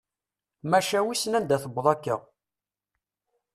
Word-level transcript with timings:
Maca 0.69 0.99
wissen 1.05 1.37
anda 1.37 1.57
tewweḍ 1.63 1.85
akka. 1.93 2.15